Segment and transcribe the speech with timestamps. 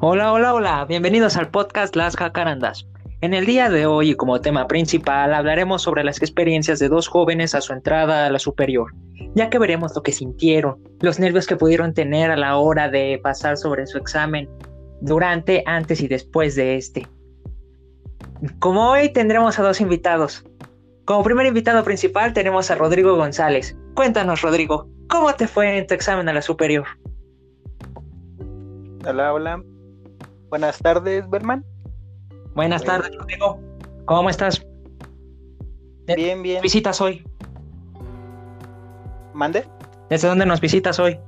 [0.00, 2.86] Hola, hola, hola, bienvenidos al podcast Las Jacarandas.
[3.20, 7.54] En el día de hoy, como tema principal, hablaremos sobre las experiencias de dos jóvenes
[7.54, 8.92] a su entrada a la superior,
[9.34, 13.20] ya que veremos lo que sintieron, los nervios que pudieron tener a la hora de
[13.22, 14.48] pasar sobre su examen,
[15.00, 17.06] durante, antes y después de este.
[18.58, 20.44] Como hoy tendremos a dos invitados.
[21.04, 23.76] Como primer invitado principal tenemos a Rodrigo González.
[23.94, 26.84] Cuéntanos, Rodrigo, ¿cómo te fue en tu examen a la superior?
[29.06, 29.62] Hola, hola.
[30.54, 31.64] Buenas tardes, Berman.
[32.54, 33.58] Buenas tardes, Rodrigo.
[34.04, 34.64] ¿Cómo estás?
[36.06, 36.62] Bien, bien.
[36.62, 37.28] visitas hoy?
[39.32, 39.66] ¿Mande?
[40.10, 41.18] ¿Desde dónde nos visitas hoy?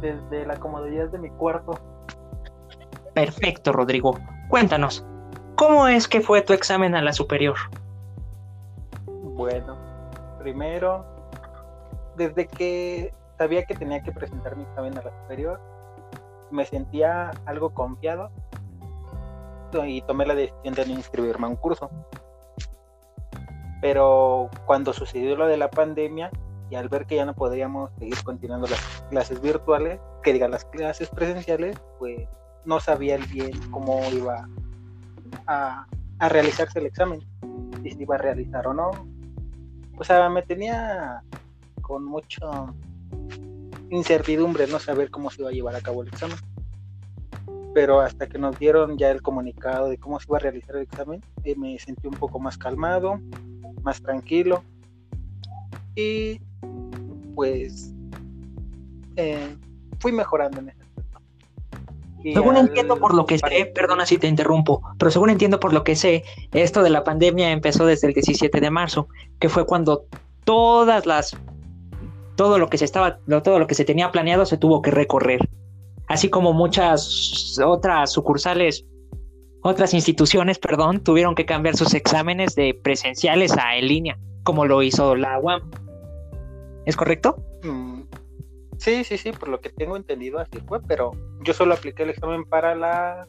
[0.00, 1.72] Desde la comodidad de mi cuarto.
[3.14, 4.16] Perfecto, Rodrigo.
[4.48, 5.04] Cuéntanos,
[5.56, 7.56] ¿cómo es que fue tu examen a la superior?
[9.06, 9.76] Bueno,
[10.38, 11.04] primero,
[12.16, 15.75] desde que sabía que tenía que presentar mi examen a la superior,
[16.50, 18.30] me sentía algo confiado
[19.86, 21.90] y tomé la decisión de no inscribirme a un curso.
[23.80, 26.30] Pero cuando sucedió lo de la pandemia
[26.70, 30.64] y al ver que ya no podíamos seguir continuando las clases virtuales, que digan las
[30.64, 32.28] clases presenciales, pues
[32.64, 34.48] no sabía bien cómo iba
[35.46, 35.86] a,
[36.18, 37.20] a realizarse el examen,
[37.82, 38.90] si se iba a realizar o no.
[39.98, 41.22] O sea, me tenía
[41.82, 42.74] con mucho
[43.90, 46.36] incertidumbre no saber cómo se iba a llevar a cabo el examen.
[47.74, 50.82] Pero hasta que nos dieron ya el comunicado de cómo se iba a realizar el
[50.82, 53.20] examen, eh, me sentí un poco más calmado,
[53.82, 54.62] más tranquilo.
[55.94, 56.40] Y
[57.34, 57.92] pues
[59.16, 59.56] eh,
[59.98, 61.20] fui mejorando en ese aspecto.
[62.22, 65.84] según entiendo por lo que sé, perdona si te interrumpo, pero según entiendo por lo
[65.84, 70.06] que sé, esto de la pandemia empezó desde el 17 de marzo, que fue cuando
[70.44, 71.36] todas las
[72.36, 75.40] todo lo que se estaba, todo lo que se tenía planeado se tuvo que recorrer.
[76.06, 78.84] Así como muchas otras sucursales,
[79.62, 84.82] otras instituciones, perdón, tuvieron que cambiar sus exámenes de presenciales a en línea, como lo
[84.82, 85.68] hizo la UAM.
[86.84, 87.36] ¿Es correcto?
[87.64, 88.02] Mm,
[88.78, 91.10] sí, sí, sí, por lo que tengo entendido así fue, pero
[91.42, 93.26] yo solo apliqué el examen para la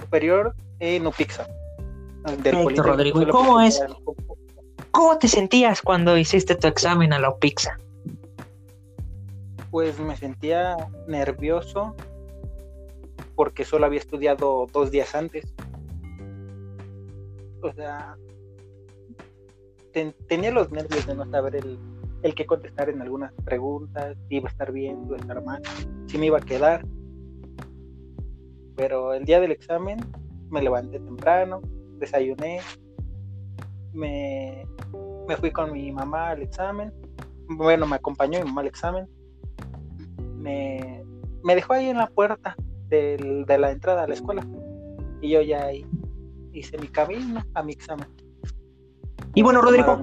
[0.00, 1.46] superior en UPIXA.
[2.24, 3.20] Rodrigo.
[3.20, 3.82] ¿Y cómo es?
[4.90, 7.78] ¿Cómo te sentías cuando hiciste tu examen a la UPIXA?
[9.72, 10.76] Pues me sentía
[11.08, 11.96] nervioso
[13.34, 15.54] porque solo había estudiado dos días antes.
[17.62, 18.18] O sea,
[20.28, 21.78] tenía los nervios de no saber el,
[22.22, 25.62] el que contestar en algunas preguntas, si iba a estar bien, iba a estar mal,
[26.06, 26.84] si me iba a quedar.
[28.76, 30.00] Pero el día del examen
[30.50, 31.62] me levanté temprano,
[31.96, 32.60] desayuné,
[33.94, 34.66] me,
[35.26, 36.92] me fui con mi mamá al examen.
[37.48, 39.08] Bueno, me acompañó mi mamá al examen
[40.42, 42.56] me, dejó ahí en la puerta
[42.88, 44.46] de la entrada a la escuela.
[45.20, 45.86] Y yo ya ahí
[46.52, 48.08] hice mi camino a mi examen.
[49.34, 49.98] Y bueno, Rodrigo,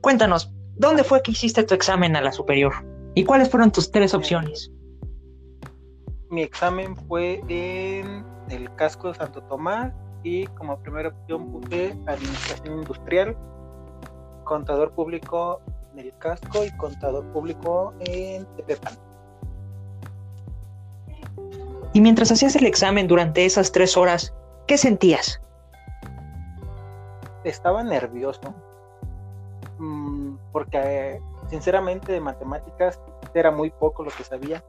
[0.00, 2.72] cuéntanos, ¿dónde fue que hiciste tu examen a la superior?
[3.14, 4.72] ¿Y cuáles fueron tus tres opciones?
[6.30, 9.92] Mi examen fue en el casco de Santo Tomás
[10.22, 13.36] y como primera opción puse administración industrial,
[14.44, 15.60] contador público
[15.98, 18.94] el casco y contador público en Tepepan.
[21.92, 24.34] Y mientras hacías el examen durante esas tres horas,
[24.66, 25.40] ¿qué sentías?
[27.44, 28.54] Estaba nervioso,
[29.78, 33.00] mm, porque sinceramente de matemáticas
[33.32, 34.62] era muy poco lo que sabía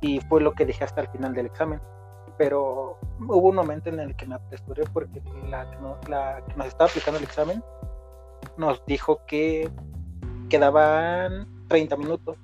[0.00, 1.80] y fue lo que dejé hasta el final del examen.
[2.36, 5.64] Pero hubo un momento en el que me apresuré porque la
[6.08, 7.64] la que nos estaba aplicando el examen
[8.56, 9.70] nos dijo que
[10.48, 12.36] quedaban 30 minutos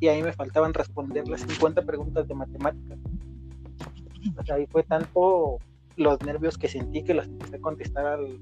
[0.00, 2.98] y ahí me faltaban responder las 50 preguntas de matemáticas.
[4.52, 5.58] ahí fue tanto
[5.96, 8.38] los nervios que sentí que los empecé a contestar al,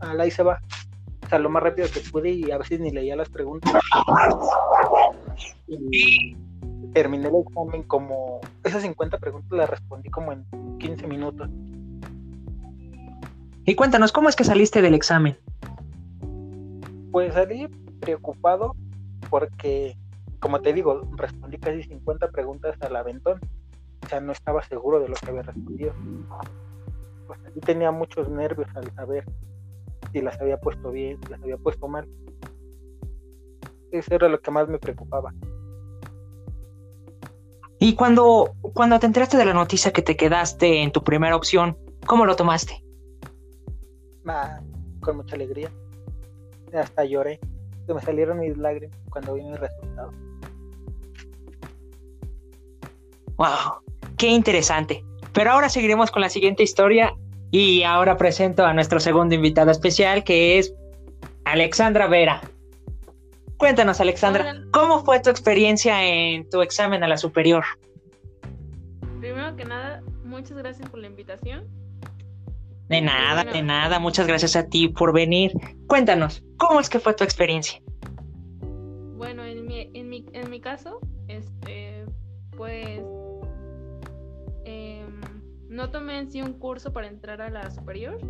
[0.00, 0.60] al ahí se va.
[1.24, 3.72] O sea, lo más rápido que pude y a veces ni leía las preguntas.
[5.66, 6.36] Y
[6.92, 8.40] terminé el examen como...
[8.62, 10.44] Esas 50 preguntas las respondí como en
[10.78, 11.50] 15 minutos.
[13.64, 15.36] Y cuéntanos, ¿cómo es que saliste del examen?
[17.16, 17.66] Pues salí
[17.98, 18.76] preocupado
[19.30, 19.96] porque,
[20.38, 23.40] como te digo, respondí casi 50 preguntas al aventón.
[24.04, 25.94] O sea, no estaba seguro de lo que había respondido.
[27.26, 29.24] Pues así tenía muchos nervios al saber
[30.12, 32.06] si las había puesto bien, si las había puesto mal.
[33.92, 35.32] Eso era lo que más me preocupaba.
[37.78, 41.78] Y cuando, cuando te enteraste de la noticia que te quedaste en tu primera opción,
[42.04, 42.84] ¿cómo lo tomaste?
[44.26, 44.60] Ah,
[45.00, 45.72] con mucha alegría
[46.78, 47.40] hasta lloré,
[47.86, 50.12] se me salieron mis lágrimas cuando vi mi resultado.
[53.36, 53.82] Wow,
[54.16, 55.04] qué interesante.
[55.32, 57.14] Pero ahora seguiremos con la siguiente historia
[57.50, 60.74] y ahora presento a nuestro segundo invitado especial que es
[61.44, 62.40] Alexandra Vera.
[63.56, 67.64] Cuéntanos, Alexandra, ¿cómo fue tu experiencia en tu examen a la superior?
[69.20, 71.66] Primero que nada, muchas gracias por la invitación.
[72.88, 75.52] De nada, de nada, muchas gracias a ti por venir.
[75.88, 77.82] Cuéntanos, ¿cómo es que fue tu experiencia?
[79.16, 82.04] Bueno, en mi, en mi, en mi caso, este,
[82.56, 83.00] pues,
[84.64, 85.20] em,
[85.68, 88.20] no tomé en sí un curso para entrar a la superior,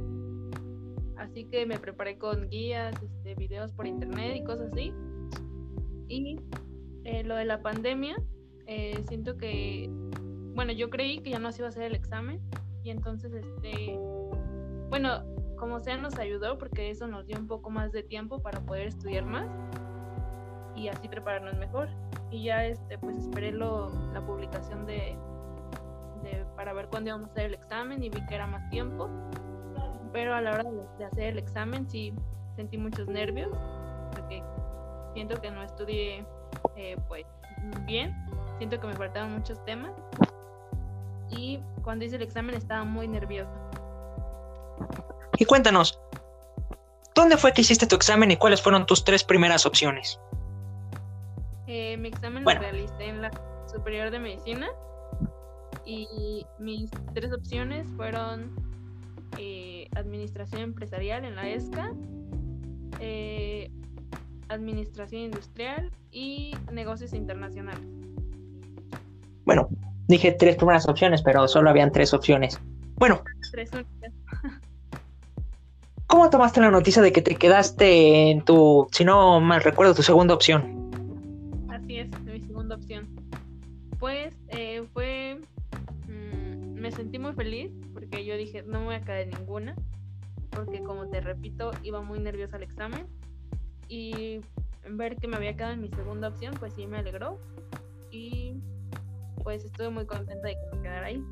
[1.18, 4.90] así que me preparé con guías, este, videos por internet y cosas así.
[6.08, 6.40] Y
[7.04, 8.16] eh, lo de la pandemia,
[8.66, 9.90] eh, siento que,
[10.54, 12.40] bueno, yo creí que ya no se iba a hacer el examen
[12.82, 13.98] y entonces, este,
[14.88, 15.22] bueno,
[15.56, 18.88] como sea nos ayudó porque eso nos dio un poco más de tiempo para poder
[18.88, 19.48] estudiar más
[20.74, 21.88] y así prepararnos mejor.
[22.30, 25.16] Y ya, este, pues esperé lo, la publicación de,
[26.22, 29.08] de, para ver cuándo íbamos a hacer el examen y vi que era más tiempo.
[30.12, 30.64] Pero a la hora
[30.98, 32.12] de, hacer el examen sí
[32.54, 33.50] sentí muchos nervios
[34.12, 34.42] porque
[35.14, 36.26] siento que no estudié
[36.76, 37.26] eh, pues
[37.84, 38.14] bien,
[38.58, 39.92] siento que me faltaban muchos temas
[41.30, 43.65] y cuando hice el examen estaba muy nerviosa.
[45.38, 46.00] Y cuéntanos,
[47.14, 50.20] ¿dónde fue que hiciste tu examen y cuáles fueron tus tres primeras opciones?
[51.66, 53.30] Eh, mi examen lo realicé en la
[53.66, 54.68] Superior de Medicina
[55.84, 58.54] y mis tres opciones fueron
[59.38, 61.92] eh, Administración Empresarial en la ESCA,
[63.00, 63.70] eh,
[64.48, 67.84] Administración Industrial y Negocios Internacionales.
[69.44, 69.68] Bueno,
[70.08, 72.60] dije tres primeras opciones, pero solo habían tres opciones.
[72.96, 73.22] Bueno.
[73.52, 73.70] Tres
[76.16, 80.02] ¿Cómo tomaste la noticia de que te quedaste en tu, si no mal recuerdo, tu
[80.02, 80.88] segunda opción?
[81.68, 83.06] Así es, mi segunda opción.
[83.98, 85.42] Pues eh, fue,
[86.08, 89.76] mmm, me sentí muy feliz porque yo dije, no me voy a caer en ninguna,
[90.48, 93.06] porque como te repito, iba muy nerviosa al examen
[93.86, 94.40] y
[94.88, 97.38] ver que me había quedado en mi segunda opción, pues sí me alegró
[98.10, 98.54] y
[99.44, 101.22] pues estuve muy contenta de que me quedara ahí.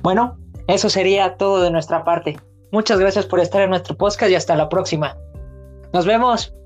[0.00, 0.38] Bueno,
[0.68, 2.38] eso sería todo de nuestra parte.
[2.70, 5.16] Muchas gracias por estar en nuestro podcast y hasta la próxima.
[5.92, 6.57] Nos vemos.